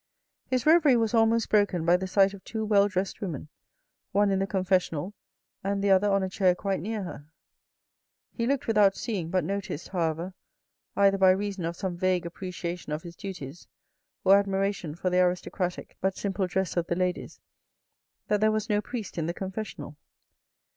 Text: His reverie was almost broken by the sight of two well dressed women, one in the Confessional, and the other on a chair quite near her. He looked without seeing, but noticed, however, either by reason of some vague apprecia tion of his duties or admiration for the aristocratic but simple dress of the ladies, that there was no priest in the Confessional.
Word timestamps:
His 0.47 0.65
reverie 0.65 0.97
was 0.97 1.13
almost 1.13 1.47
broken 1.49 1.85
by 1.85 1.95
the 1.95 2.07
sight 2.07 2.33
of 2.33 2.43
two 2.43 2.65
well 2.65 2.87
dressed 2.87 3.21
women, 3.21 3.49
one 4.13 4.31
in 4.31 4.39
the 4.39 4.47
Confessional, 4.47 5.13
and 5.63 5.83
the 5.83 5.91
other 5.91 6.09
on 6.09 6.23
a 6.23 6.27
chair 6.29 6.55
quite 6.55 6.79
near 6.81 7.03
her. 7.03 7.27
He 8.33 8.47
looked 8.47 8.65
without 8.65 8.95
seeing, 8.95 9.29
but 9.29 9.43
noticed, 9.43 9.89
however, 9.89 10.33
either 10.95 11.19
by 11.19 11.29
reason 11.29 11.65
of 11.65 11.75
some 11.75 11.95
vague 11.97 12.23
apprecia 12.25 12.79
tion 12.79 12.93
of 12.93 13.03
his 13.03 13.15
duties 13.15 13.67
or 14.23 14.39
admiration 14.39 14.95
for 14.95 15.11
the 15.11 15.19
aristocratic 15.19 15.95
but 16.01 16.17
simple 16.17 16.47
dress 16.47 16.75
of 16.75 16.87
the 16.87 16.95
ladies, 16.95 17.39
that 18.27 18.41
there 18.41 18.49
was 18.51 18.69
no 18.69 18.81
priest 18.81 19.19
in 19.19 19.27
the 19.27 19.35
Confessional. 19.35 19.97